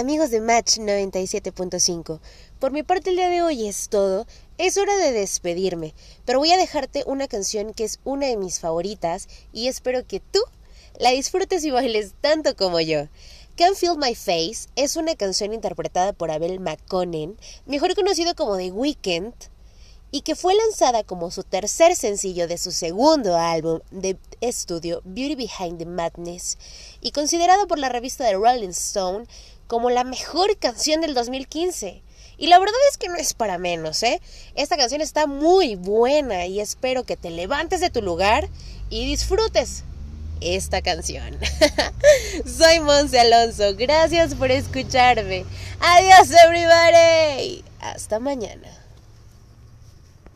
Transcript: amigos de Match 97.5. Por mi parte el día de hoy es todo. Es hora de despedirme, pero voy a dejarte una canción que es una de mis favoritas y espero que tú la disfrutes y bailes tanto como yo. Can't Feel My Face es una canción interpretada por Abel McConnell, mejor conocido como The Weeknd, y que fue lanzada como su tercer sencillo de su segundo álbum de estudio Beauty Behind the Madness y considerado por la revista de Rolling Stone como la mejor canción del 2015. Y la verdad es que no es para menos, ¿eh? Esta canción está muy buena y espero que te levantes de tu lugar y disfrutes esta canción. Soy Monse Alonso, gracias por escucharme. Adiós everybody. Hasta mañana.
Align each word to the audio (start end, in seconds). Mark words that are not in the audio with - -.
amigos 0.00 0.30
de 0.30 0.40
Match 0.40 0.78
97.5. 0.78 2.20
Por 2.58 2.72
mi 2.72 2.82
parte 2.82 3.10
el 3.10 3.16
día 3.16 3.28
de 3.28 3.42
hoy 3.42 3.68
es 3.68 3.90
todo. 3.90 4.26
Es 4.56 4.78
hora 4.78 4.96
de 4.96 5.12
despedirme, 5.12 5.94
pero 6.24 6.38
voy 6.38 6.50
a 6.52 6.56
dejarte 6.56 7.04
una 7.06 7.28
canción 7.28 7.74
que 7.74 7.84
es 7.84 8.00
una 8.04 8.26
de 8.26 8.38
mis 8.38 8.60
favoritas 8.60 9.28
y 9.52 9.68
espero 9.68 10.06
que 10.06 10.20
tú 10.20 10.40
la 10.98 11.10
disfrutes 11.10 11.64
y 11.64 11.70
bailes 11.70 12.14
tanto 12.22 12.56
como 12.56 12.80
yo. 12.80 13.08
Can't 13.56 13.76
Feel 13.76 13.98
My 13.98 14.14
Face 14.14 14.70
es 14.74 14.96
una 14.96 15.16
canción 15.16 15.52
interpretada 15.52 16.14
por 16.14 16.30
Abel 16.30 16.60
McConnell, 16.60 17.36
mejor 17.66 17.94
conocido 17.94 18.34
como 18.34 18.56
The 18.56 18.72
Weeknd, 18.72 19.34
y 20.12 20.22
que 20.22 20.34
fue 20.34 20.54
lanzada 20.54 21.04
como 21.04 21.30
su 21.30 21.44
tercer 21.44 21.94
sencillo 21.94 22.48
de 22.48 22.56
su 22.56 22.72
segundo 22.72 23.36
álbum 23.36 23.80
de 23.90 24.18
estudio 24.40 25.02
Beauty 25.04 25.34
Behind 25.34 25.78
the 25.78 25.86
Madness 25.86 26.58
y 27.00 27.12
considerado 27.12 27.68
por 27.68 27.78
la 27.78 27.90
revista 27.90 28.24
de 28.24 28.32
Rolling 28.32 28.70
Stone 28.70 29.26
como 29.70 29.88
la 29.88 30.02
mejor 30.02 30.58
canción 30.58 31.00
del 31.00 31.14
2015. 31.14 32.02
Y 32.38 32.48
la 32.48 32.58
verdad 32.58 32.74
es 32.90 32.96
que 32.98 33.06
no 33.06 33.14
es 33.14 33.34
para 33.34 33.56
menos, 33.56 34.02
¿eh? 34.02 34.20
Esta 34.56 34.76
canción 34.76 35.00
está 35.00 35.28
muy 35.28 35.76
buena 35.76 36.46
y 36.46 36.58
espero 36.58 37.04
que 37.04 37.16
te 37.16 37.30
levantes 37.30 37.80
de 37.80 37.88
tu 37.88 38.02
lugar 38.02 38.48
y 38.88 39.06
disfrutes 39.06 39.84
esta 40.40 40.82
canción. 40.82 41.38
Soy 42.44 42.80
Monse 42.80 43.20
Alonso, 43.20 43.76
gracias 43.76 44.34
por 44.34 44.50
escucharme. 44.50 45.44
Adiós 45.78 46.30
everybody. 46.32 47.62
Hasta 47.78 48.18
mañana. 48.18 48.89